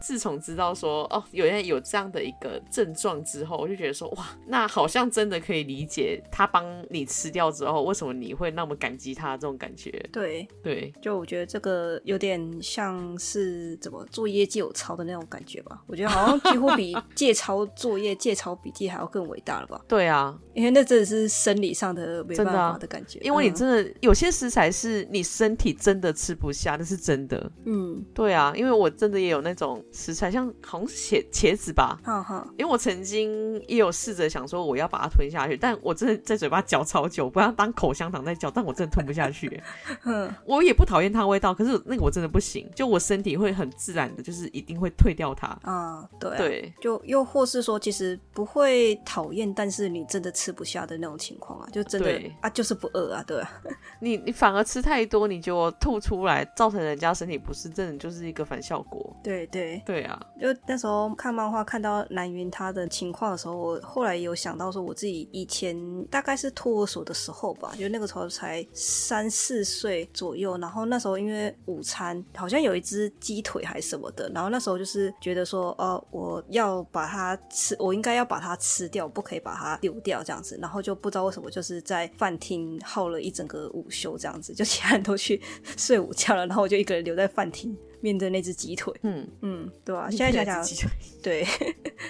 [0.00, 9.90] 自从知道说哦有人有这样的一个症状之后，我就觉得说哇那好像真的可以理解他帮你吃掉之后，为什么你会那么感激他这种感觉。
[10.10, 15.73] 对对，就我觉得这个有点像是怎么做业绩有超的那种感觉吧。
[15.86, 19.80] 我觉得好像几乎比借抄作业、借抄笔记还要更伟大了吧？
[19.88, 23.18] 对啊，因为那真的是生理上的没办法的感觉。
[23.20, 27.50] 因为你真的、嗯、有些食材是你身体真的吃不下，那是真的。
[27.64, 31.98] 嗯，对啊，因为我真的也有那种食材，像好像茄茄子吧。
[32.02, 39.62] 哈哈，因为我曾经也有试着想说我要把它吞下去，但我真的在嘴巴嚼超久，不要当口香糖在嚼，但我真的吞不下去。
[40.04, 45.58] 嗯，我也不讨厌它的味道，可是那个我真的不行，就我身体会很自然的，就是一定会退掉它。
[45.64, 53.50] 啊，对啊，对，就又或是说，其实不会讨厌，但是你真的吃不下的那种情况啊，就真的啊，就是不饿啊，对啊，
[54.00, 59.14] 你你反而吃太多，你就吐出来，造成人家身体不适，真的就是一个反效果。
[59.22, 59.82] 对对。
[59.86, 76.04] 对啊，就那时候看漫画看到南云他的情况的时候，我后来有想到说，我自己以前大概是托儿所的时候吧，就那个时候才三四岁左右，然后那时候因为午餐好像有一只鸡腿还是什么的，然后那时候就是觉得说，说哦。
[76.10, 80.58] 我要把它吃，我应该要把它吃掉，不可以把它丢掉这样子。
[80.60, 85.40] 然后就不知道为什么，就是在饭厅耗了一整个午休这样子，就其他人都去
[85.76, 88.92] 睡午觉了，然后我就一个人留在饭厅面对那只鸡腿。
[89.00, 90.90] 嗯嗯，对啊，现在想想，
[91.24, 91.42] 对，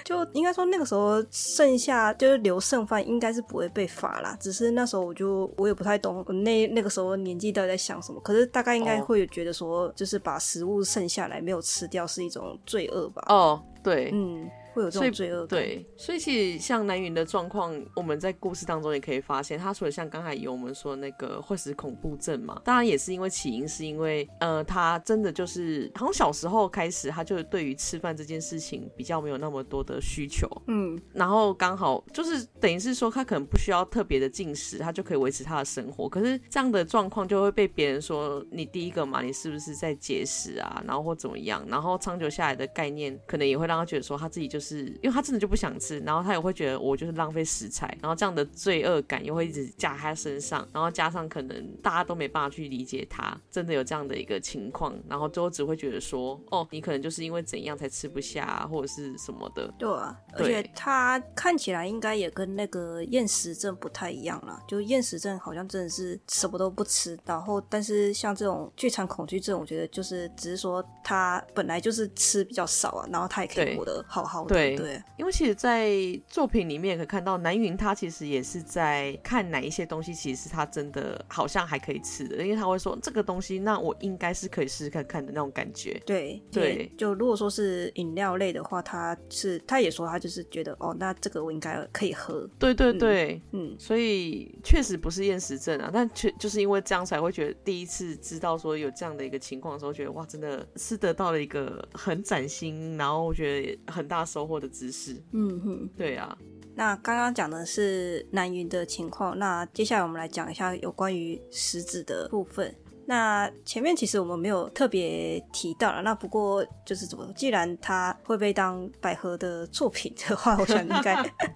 [0.03, 4.37] 就应该说那个时候剩下就是留剩饭，应该是不会被罚啦。
[4.41, 8.19] 只是那时候我就我也不太懂，那那个时候年纪到底在想什么。
[8.19, 13.23] 可是大概应该会有觉得说，就是把食物剩下来没有吃掉是一种罪恶吧？
[13.29, 14.49] 哦，对，嗯。
[14.75, 44.64] 会有这种罪恶感，对，所以其实像南云的状况，我们在故事当中也可以发现，他除了像刚才有我们说那个会使恐怖症嘛，当然也是因为起因是因为，呃，他真的就是从小时候开始，他就对于吃饭这件事情比较没有那么多的需求，嗯，然后刚好就是等于是说他可能不需要特别的进食，他就可以维持他的生活，可是这样的状况就会被别人说你第一个嘛，你是不是在节食啊，然后或怎么样，然后长久下来的概念可能也会让他觉得说他自己就是。
[44.65, 59.71] 是因为他真的就不想吃，然后他也会觉得我就是浪费食材，然后这样的罪恶感又会一直加在他身上，然后加上可能大家都没办法去理解他真的有这样的一个情况，然后最后只会觉得说，哦，你可能就是因为怎样才吃不下或者是什么的。
[59.77, 74.54] 对啊，而且他看起来应该也跟那个厌食症不太一样啦，就厌食症好像真的是什么都不吃，然后但是像这种聚餐恐惧症，我觉得就是只是说他本来就是吃比较少啊，然后他也可以活得好好的。
[74.55, 75.91] 对，对，因为其实，在
[76.27, 86.01] 作品里面也可以看到，南云他其实也是在看哪一些东西，其实是他真的好像还可以吃的，因为他会说这个东西，那我应该是可以试试看看的那种感觉。
[86.05, 92.49] 对对，就如果说是饮料类的话，他是他也说他就是觉得哦，那这个我应该可以喝。
[92.57, 106.37] 对对对，嗯，嗯，所以确实不是厌食症啊，但确就是因为这样才会觉得第一次知道说有这样的一个情况的时候，觉得哇，真的是得到了一个很崭新，然后我觉得很大收获的知识，嗯哼，对啊。
[106.77, 112.75] 那刚刚讲的是南云的情况，那接下来我们来讲一下有关于食指的部分。
[113.07, 121.15] 那前面其实我们没有特别提到了，那不过就是怎么，既然他会被当百合的作品的话，我想应该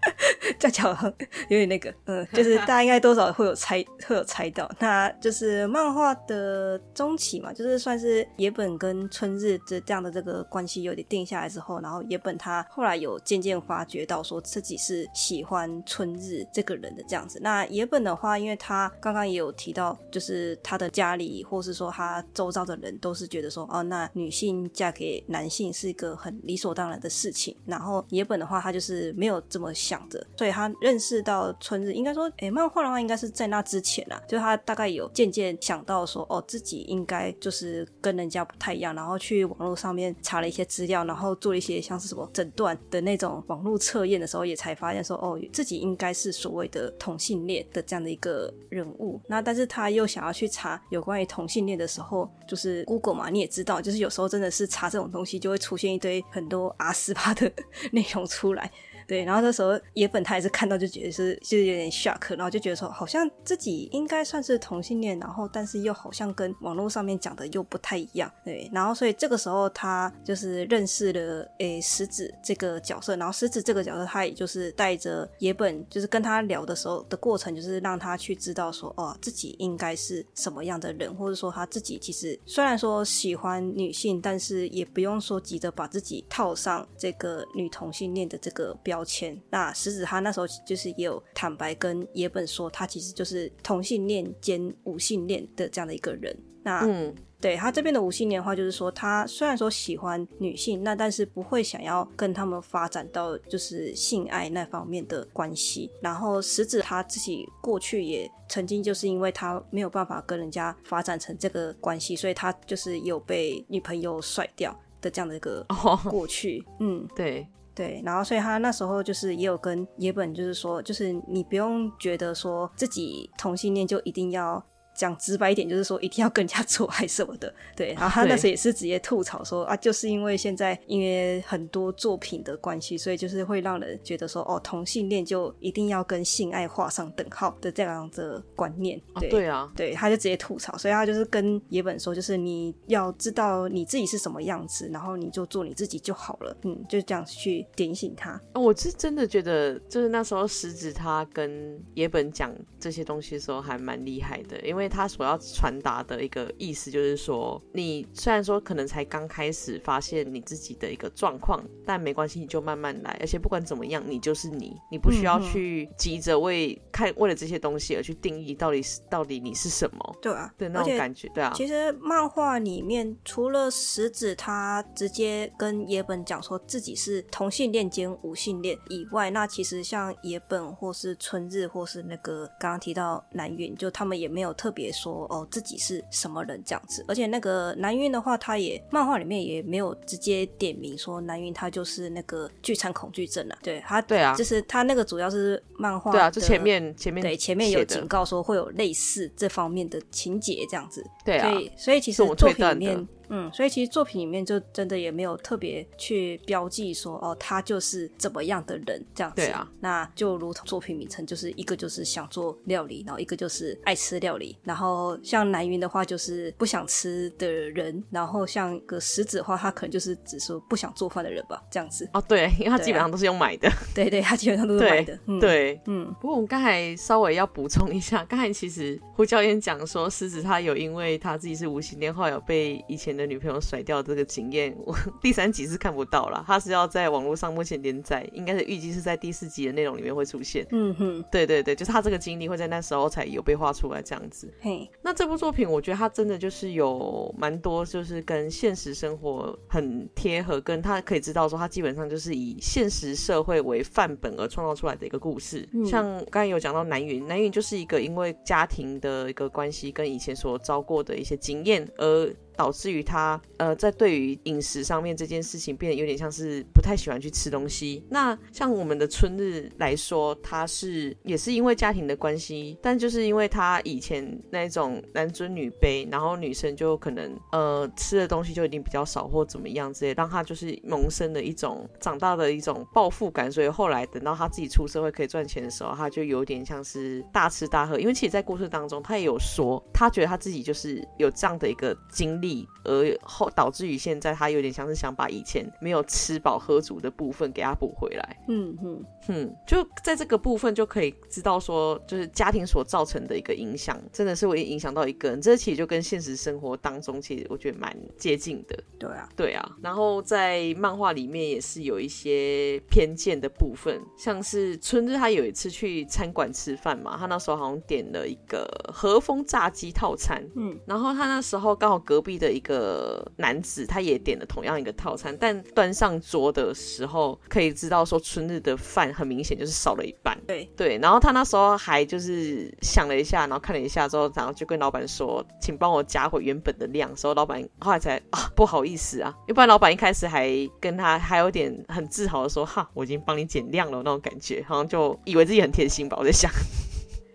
[0.59, 1.13] 这样讲
[1.49, 17.39] 有点那个，嗯，就是大家应该多少会有猜，会有猜到，那就是漫画的中期嘛，就是算是野本跟春日这这样的这个关系有点定下来之后，然后野本他后来有渐渐发觉到说自己是喜欢春日这个人的这样子。
[17.41, 21.38] 那野本的话，因为他刚刚也有提到，就是他的家里。
[21.43, 27.55] 或是说他周遭的人都是觉得说，哦，那女性嫁给男性是一个很理所当然的事情。
[27.65, 49.19] 然后野本的话，他就是没有这么想着，所以他认识到春日，应该说，诶，漫画的话应该是在那之前啊，就他大概有渐渐想到说，哦，自己应该就是跟人家不太一样，然后去网络上面查了一些资料，然后做了一些像是什么诊断的那种网络测验的时候，也才发现说，哦，自己应该是所谓的同性恋的这样的一个人物。
[49.27, 57.49] 那但是他又想要去查有关于同性恋的时候，就是 Google 嘛，你也知道，就是有时候真的是查这种东西，就会出现一堆很多阿斯巴的
[57.93, 58.69] 内容出来。
[59.09, 68.31] 对，然后那时候野本他也是看到就觉得是就是有点 shock，然后就觉得说好像自己应该算是同性恋，然后但是又好像跟网络上面讲的又不太一样。
[68.45, 89.39] 对，然后所以这个时候他就是认识了诶石子这个角色，然后石子这个角色他也就是带着野本，就是跟他聊的时候的过程，就是让他去知道说哦自己应该是什么样的人，或者说他自己其实虽然说喜欢女性，但是也不用说急着把自己套上这个女同性恋的这个标签。
[89.49, 96.35] 那石子他那时候就是也有坦白跟野本说，他其实就是同性恋兼无性恋的这样的一个人。
[96.61, 105.89] 那嗯，对他这边的无性恋的话，就是说他虽然说喜欢女性，那但是不会想要跟他们发展到就是性爱那方面的关系。
[106.01, 115.65] 然后石子他自己过去也曾经就是因为他没有办法跟人家发展成这个关系，所以他就是有被女朋友甩掉的这样的一个
[116.09, 116.59] 过去。
[116.67, 117.47] 哦、嗯，对。
[117.79, 124.61] 对，然后所以他那时候就是也有跟野本，就是说，就是你不用觉得说自己同性恋就一定要。
[124.99, 127.93] 讲直白一点，就是说一定要跟人家做爱什么的，对。
[127.93, 138.99] 然后他那时候也是直接吐槽说啊，就是因为现在因为很多作品的关系，所以就是会让人觉得说哦，同性恋就一定要跟性爱画上等号的这样的观念。
[139.21, 146.53] 对，哦、对啊，对，他就直接吐槽，所以他就是跟野本说，就是你要知道你自己是什么样子，然后你就做你自己就好了。
[146.63, 148.37] 嗯，就这样去点醒他。
[148.53, 154.88] 我是真的觉得，就是那时候石子他跟野本讲这些东西的时候还蛮厉害的，因为。
[154.89, 163.15] 为他所要传达的一个意思就是说，你虽然说可能才刚开始发现你自己的一个状况，但没关系，你就慢慢来。
[163.19, 170.15] 而且不管怎么样，你就是你，你不需要去急着为看为了这些东西而去定义到底是到底你是什么。
[170.21, 171.51] 对啊，对那种感觉，对啊。
[171.55, 187.03] 其实漫画里面除了石子他直接跟野本讲说自己是同性恋兼无性恋以外，那其实像野本或是春日或是那个刚刚提到南云，就他们也没有特别说哦自己是什么人这样子。
[187.07, 193.57] 而且那个南云的话，他也漫画里面也没有直接点名说南云他就是那个聚餐恐惧症啊。
[193.61, 201.05] 对他，对啊，就是他那个主要是漫画，对啊，就前面前面对前面有警告说会有类似这方面的情节这样子。
[201.25, 203.07] 对啊，所以所以其实作品里面。
[203.29, 209.37] 嗯，所以其实作品里面就真的也没有特别去标记说哦，他就是怎么样的人这样子。
[209.37, 214.57] 对啊，那就如同作品名称，就是一个就是想做料理，然后一个就是爱吃料理。
[214.63, 218.03] 然后像南云的话，就是不想吃的人。
[218.09, 222.09] 然后像个石子的话，他可能就是只说不想做饭的人吧，这样子。
[222.13, 223.69] 哦，对，因为他基本上都是用买的。
[223.93, 225.15] 对，对对，他基本上都是买的。
[225.15, 226.15] 对，嗯、对嗯。
[226.19, 233.99] 不过我们刚才稍微要补充一下，刚才其实胡教练讲说，狮子他有因为他自己是无性恋，后来有被以前的女朋友甩掉。
[234.01, 240.65] 这个经验，我 第三集是看不到了，他是要在网络上目前连载，应该是预计是在第四集的内容里面会出现。
[240.71, 244.51] 嗯哼，对对对，就是他这个经历会在那时候才有被画出来这样子。
[244.61, 255.67] 嘿，那这部作品我觉得他真的就是有蛮多，就是跟现实生活很贴合，跟他可以知道说他基本上就是以现实社会为范本而创造出来的一个故事。
[255.73, 262.33] 嗯、像刚才有讲到南云，南云就是一个因为家庭的一个关系跟以前所遭过的一些经验而。
[262.59, 268.03] 导致于他，呃，在对于饮食上面这件事情变得有点像是不太喜欢去吃东西。
[268.09, 283.49] 那像我们的春日来说，他是也是因为家庭的关系，但就是因为他以前那种男尊女卑，然后女生就可能呃吃的东西就一定比较少或怎么样之类，让他就是萌生了一种长大的一种报复感。
[283.49, 287.97] 所以后来等到他自己出社会可以赚钱的时候，他就有点像是大吃大喝。
[287.97, 292.48] 因为其实，在故事当中，他也有说，他觉得他自己就是有这样的一个经历。
[292.83, 298.37] 而后导致于现在，他有点像是想把以前没有吃饱喝足的部分给他补回来。
[298.47, 305.41] 嗯哼哼，就在这个部分就可以知道说，就是家庭所造成的一个影响，真的是会影响到一个人。
[305.41, 308.79] 这其实就跟现实生活当中，其实我觉得蛮接近的。
[308.97, 309.77] 对啊，对啊。
[309.83, 320.43] 然后在漫画里面也是有一些偏见的部分，像是春日他有一次去餐馆吃饭嘛，他那时候好像点了一个和风炸鸡套餐。
[320.55, 322.38] 嗯，然后他那时候刚好隔壁。
[322.39, 330.35] 的一个男子，他也点了同样一个套餐，但端上桌的时候，可以知道说春日的饭很明显就是少了一半。
[330.47, 346.49] 对对，然后他那时候还就是想了一下，然后看了一下之后，然后就跟老板说：“请帮我加回原本的量。”时候老板后来才啊不好意思啊，要不然老板一开始还跟他还有点很自豪的说：“哈，我已经帮你减量了。”那种感觉，好像就以为自己很贴心吧，我在想。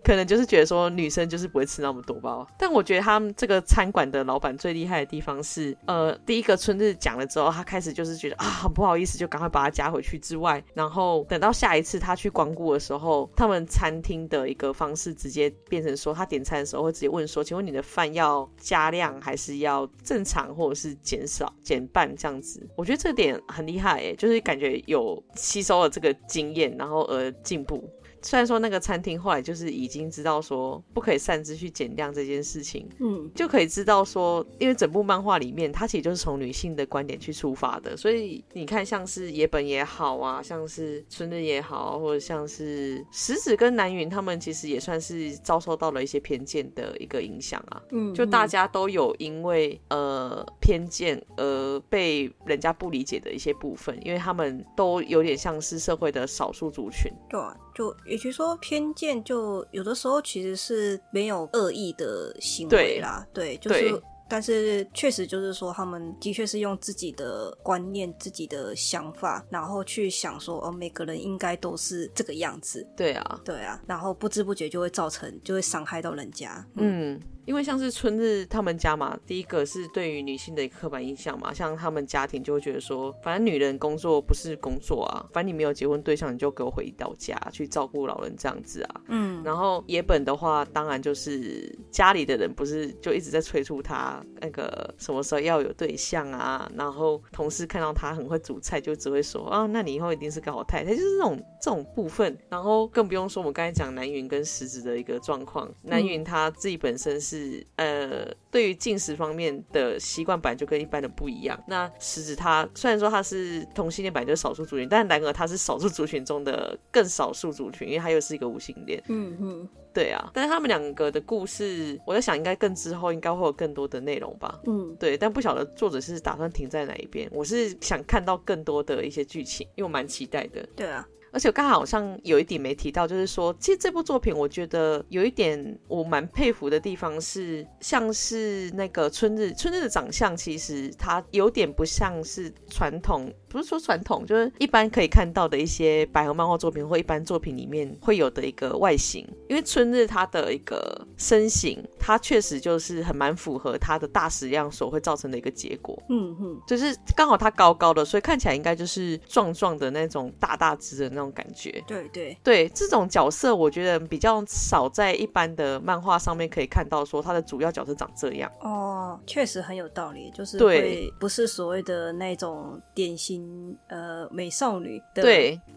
[0.05, 22.61] 可能就是觉得说女生就是不会吃那么多吧，但我觉得他们这个餐馆的老板最厉害的地方是，呃，第一个春日讲了之后，他开始就是觉得啊很不好意思，就赶快把它加回去之外，然后等到下一次他去光顾的时候，他们餐厅的一个方式直接变成说，他点餐的时候会直接问说，请问你的饭要加量还是要正常或者是减少减半这样子？
[22.75, 27.83] 我觉得这点很厉害诶，就是感觉有吸收了这个经验，然后而进步。
[28.25, 57.39] 虽然说那个餐厅后来就是已经知道说不可以擅自去减量这件事情，嗯，就可以知道说，因为整部漫画里面它其实就是从女性的观点去出发的，所以你看像是野本也好啊，像是春日也好，或者像是石子跟南云他们其实也算是遭受到了一些偏见的一个影响啊，嗯，就大家都有因为呃偏见而被人家不理解的一些部分，因为他们都有点像是社会的少数族群，对。
[57.75, 77.13] 就与其说，偏见就有的时候其实是没有恶意的行为啦，对，对，就是，但是确实就是说，他们的确是用自己的观念、自己的想法，然后去想说，哦，每个人应该都是这个样子，对啊，对啊，然后不知不觉就会造成，就会伤害到人家，嗯。
[77.13, 89.01] 嗯因为像是春日他们家嘛，第一个是对于女性的一个刻板印象嘛，像他们家庭就会觉得说，反正女人工作不是工作啊，反正你没有结婚对象，你就给我回到家去照顾老人这样子啊。
[89.09, 102.37] 嗯，然后野本的话，当然就是家里的人不是就一直在催促他那个什么时候要有对象啊，然后同事看到他很会煮菜，就只会说啊，那你以后一定是个好太太，就是那种这种部分。
[102.49, 107.65] 然后更不用说我们刚才讲南云跟石子的一个状况，南云他自己本身是。
[107.77, 111.61] 呃，对于进食方面的习惯本来就跟一般的不一样。
[111.67, 119.01] 那石子他虽然说他是同性恋，本来就是少数族群，但然而他是少数族群中的更少数族群，因为他又是一个无性恋。
[119.07, 119.69] 嗯嗯。
[119.93, 124.59] 对啊，但是他们两个的故事，我在想应该更之后应该会有更多的内容吧。
[124.65, 127.29] 嗯，对，但不晓得作者是打算停在哪一边。
[127.31, 130.67] 我是想看到更多的一些剧情，因为我蛮期待的。
[130.75, 131.07] 对啊。
[131.35, 149.23] 而且刚好好像有一点没提到，就是说，其实这部作品我觉得有一点我蛮佩服的地方是，像是那个春日，春日的长相其实他有点不像是传统，不是说传统，就是一般可以看到的一些百合漫画作品或一般作品里面会有的一个外形。
[149.47, 156.01] 因为春日他的一个身形，他确实就是很蛮符合他的大食量所会造成的一个结果。
[156.09, 161.31] 嗯哼，就是刚好他高高的，所以看起来应该就是壮壮的那种大大只的那种。
[161.35, 168.49] 感觉对对对，这种角色我觉得比较少在一般的漫画上面可以看到，说他的主要角色长这样。
[168.61, 173.44] 哦，确实很有道理，就是对，不是所谓的那种典型
[173.87, 175.23] 呃美少女的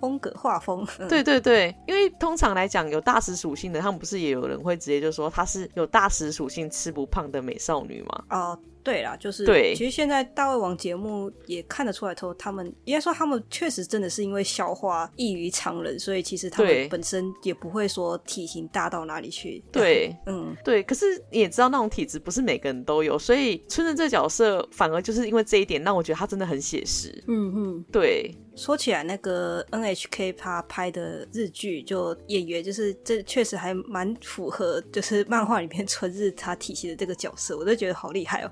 [0.00, 0.86] 风格画风。
[1.08, 8.24] 对对对，因为通常来讲有大食属性的，他们不是也有人会直接就说她是有大食属性吃不胖的美少女吗？
[8.30, 8.58] 哦。
[8.84, 19.62] 对啦，就是对，其实现在大胃王节目也看得出来，说他们应该说他们确实真的是因为消化异于常人，所以其实他们本身也不会说体型大到哪里去。
[19.70, 20.82] 对， 嗯，对。
[20.84, 27.12] 可是你也知道那种体质不是每个人都有，所以春日这个角色反而就是因为这一点，让我觉得他真的很写实。
[27.26, 28.34] 嗯嗯，对。
[28.58, 38.50] 说起来，那个 NHK 他拍的日剧，就演员就是这确实还蛮符合，就是漫画里面春日他体系的这个角色，我都觉得好厉害哦。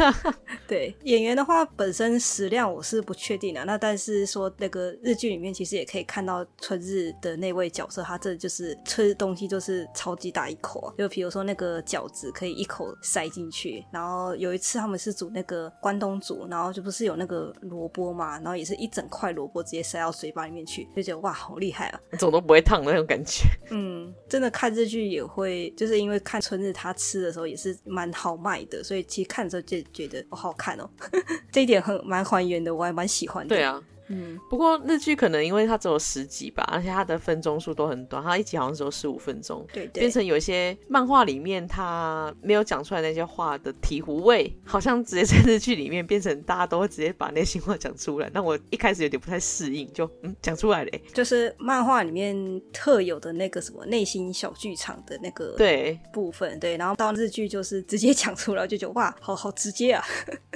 [0.68, 19.05] 对演员的话，本身食量我是不确定的，那但是说那个日剧里面其实也可以看到春日的那位角色，他这就是吃东西就是超级大一口，啊就比如说那个饺子可以一口塞进去，然后有一次他们是煮那个关东煮，然后就不是有那个萝卜嘛，然后也是一整。
[19.08, 22.00] 块萝卜直接塞到嘴巴里面去，就觉得哇，好厉害啊！
[22.18, 23.44] 怎么都不会烫的那种感觉。
[23.70, 30.88] 嗯，真的看日剧也会，就是因为看春日他吃的时候也是蛮豪迈的，所以其实看的时候就觉得哦好看哦。
[31.52, 33.54] 这一点很蛮还原的，我还蛮喜欢的。
[33.54, 33.82] 对啊。
[34.08, 60.04] 嗯，不过日剧可能因为它只有十集吧，而且它的分钟数都很短，它一集好像只有十五分钟，对，对，变成有一些漫画里面它没有讲出来那些话的醍醐味，好像直接在日剧里面变成大家都会直接把内心话讲出来，那我一开始有点不太适应，就嗯讲出来嘞， 就是漫画里面特有的那个什么内心小剧场的那个对部分，对，然后到日剧就是直接讲出来，就觉得哇，好好直接啊。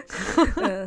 [0.63, 0.87] 嗯，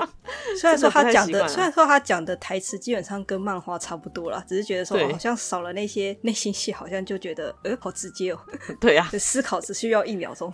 [0.60, 8.40] 虽然说他讲的，虽然说他讲的台词基本上跟漫画差不多啦，只是觉得说好像少了那些 内心戏，好像就觉得呃好直接哦。
[8.80, 10.52] 对呀、啊， 思考只需要一秒钟。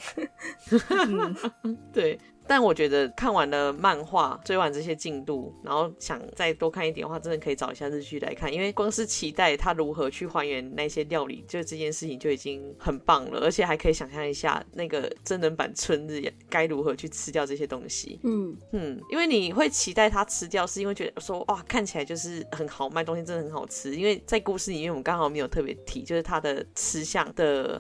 [0.90, 2.20] 嗯，对。
[2.50, 18.20] 但我觉得看完了漫画，追完这些进度，然后想再多看一点的话，真的可以找一下日剧来看，因为光是期待他如何去还原那些料理，就这件事情就已经很棒了，而且还可以想象一下那个真人版春日该如何去吃掉这些东西。
[18.24, 23.96] 嗯嗯，因为你会期待他吃掉，是因为觉得说哇，看起来就是很豪迈，东西真的很好吃。
[23.96, 27.80] 因为在故事里面，我们刚好没有特别提，就是他的吃相的。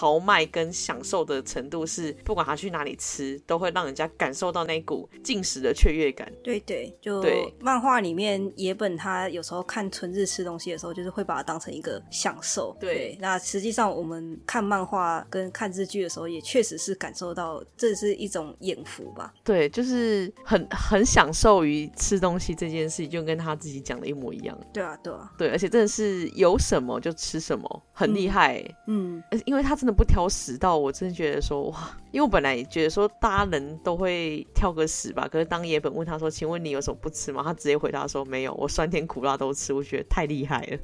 [0.00, 6.30] 豪迈跟享受的程度是，不管他去哪里吃，都会让人家感受到那股进食的雀跃感。
[6.42, 12.76] 对对，就对漫画里面野本他有时候看春日吃东西的时候，就是会把它当成一个享受。
[12.80, 19.32] 对，对那实际上我们看漫画跟看日剧的时候，也确实是感受到这是一种眼福吧。
[19.44, 24.58] 对，就是很很享受于吃东西这件事情，就跟他自己讲的一模一样。
[24.72, 28.64] 对啊，对啊，对，而且真的是有什么就吃什么，很厉害。
[28.88, 29.90] 嗯，因为他真的。
[30.00, 37.42] 不挑食到我真的觉得说哇，因为我本来觉得说大家人都会跳个屎吧，可是当野本问他说，请问你有什么不吃吗？
[37.44, 39.72] 他直接回答说没有，我酸甜苦辣都吃。
[39.72, 40.78] 我觉得太厉害了，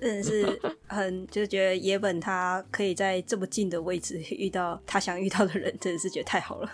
[0.00, 6.70] 真的是很就是觉得野本他可以在这么近的位置遇到他想遇到的人，真的是觉得太好了。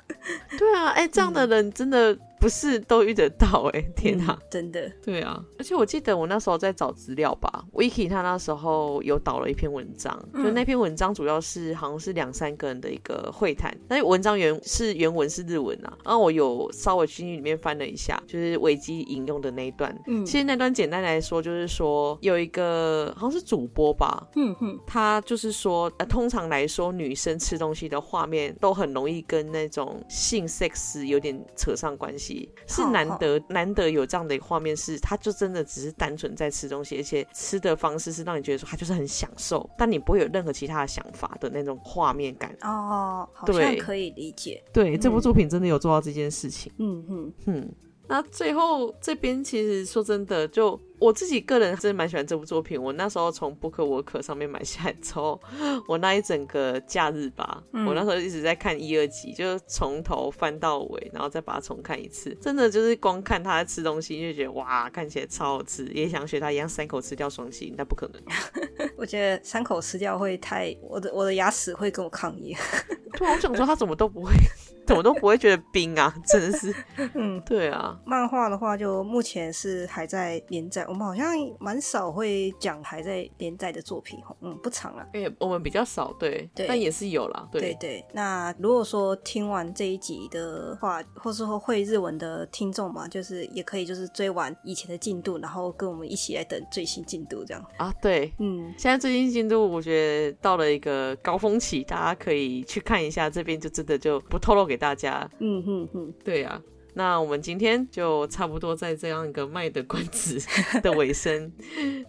[0.59, 2.19] 对啊，哎、欸，这样的人真的。
[2.43, 32.32] 不是都遇得到哎、欸，天哪、啊嗯，真的，对啊，而且我记得我那时候在找资料吧，Wiki 他那时候有导了一篇文章，嗯、就那篇文章主要是好像是两三个人的一个会谈，那文章原是原文是日文啊，然后我有稍微去里面翻了一下，就是维基引用的那一段，嗯，其实那段简单来说就是说有一个好像是主播吧，嗯哼，他就是说，呃，通常来说女生吃东西的画面都很容易跟那种性 sex 有点扯上关系。
[32.33, 42.57] 西，是难得难得有这样的一个画面，是他就真的只是单纯在吃东西，而且吃的方式是让你觉得说他就是很享受，但你不会有任何其他的想法的那种画面感。
[42.63, 44.63] 哦，好像可以理解。
[44.73, 46.73] 对，这部作品真的有做到这件事情。
[46.79, 47.73] 嗯嗯嗯。
[48.09, 50.81] 那最后这边其实说真的就。
[51.03, 52.81] 我自己个人真的蛮喜欢这部作品。
[52.81, 55.41] 我那时候从 BookWalker 上面买下来之后，
[55.89, 62.33] 我那一整个假日吧，嗯、我那时候一直在看一二集，就是从头翻到尾，然后再把它重看一次。
[62.41, 68.23] 真的就是光看他在吃东西，就觉得哇，看起来超好吃，也想学他一样三口吃掉双星，但不可能。
[68.97, 72.57] 我觉得三口吃掉会太，我的我的牙齿会跟我抗议。
[73.19, 74.33] 对，我想说他怎么都不会，
[74.87, 76.73] 怎么都不会觉得冰啊，真的是。
[77.15, 77.99] 嗯，对啊。
[78.07, 80.87] 漫画的话，就目前是还在连载。
[80.93, 85.07] 我们好像蛮少会讲还在连载的作品，嗯，不长啊。
[85.15, 88.05] 哎，我们比较少，对，对，但也是有啦，对对对。
[88.13, 97.65] 那如果说听完这一集的话，或是说会日文的听众嘛，就是也可以就是追完以前的进度，然后跟我们一起来等最新进度这样。
[97.79, 105.27] 啊，对，嗯，现在最新进度我觉得到了一个高峰期，大家可以去看一下，这边就真的就不透露给大家。
[105.39, 106.63] 嗯哼哼，对呀、啊。
[106.95, 110.39] 那我们今天就差不多在这样一个卖的关子
[110.83, 111.51] 的尾声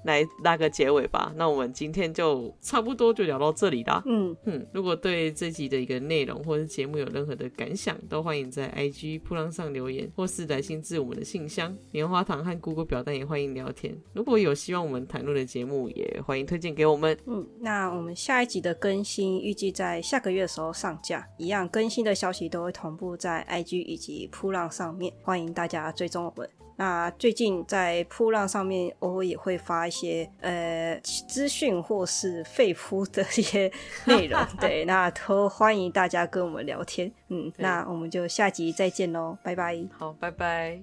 [0.05, 1.31] 来拉个结尾吧。
[1.35, 4.01] 那我们今天就差不多就聊到这里啦。
[4.05, 11.75] 嗯嗯，如果对这集的一个内容或是节目有任何的感想，都欢迎在 IG 扑浪上留言，或是来信至我们的信箱。
[11.91, 13.95] 棉花糖和 Google 表单也欢迎聊天。
[14.13, 17.17] 如果有希望我们谈论的节目，也欢迎推荐给我们。
[17.25, 26.49] 嗯，那我们下一集的更新预计在下个月的时候上架，一样更新的消息都会同步在 IG 以及噗浪上面，欢迎大家追踪我们。
[26.75, 33.71] 那最近在扑浪上面，偶尔也会发一些呃资讯或是废铺的一些
[34.05, 37.11] 内容， 对，那都欢迎大家跟我们聊天。
[37.27, 39.77] 嗯，那我们就下集再见喽，拜拜。
[39.97, 40.81] 好，拜拜。